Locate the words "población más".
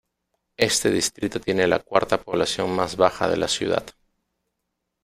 2.19-2.95